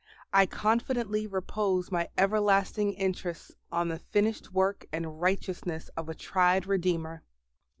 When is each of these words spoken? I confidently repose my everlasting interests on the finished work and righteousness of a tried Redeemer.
I 0.33 0.47
confidently 0.47 1.27
repose 1.27 1.91
my 1.91 2.09
everlasting 2.17 2.93
interests 2.93 3.51
on 3.71 3.89
the 3.89 3.99
finished 3.99 4.51
work 4.51 4.87
and 4.91 5.21
righteousness 5.21 5.89
of 5.89 6.09
a 6.09 6.15
tried 6.15 6.65
Redeemer. 6.65 7.21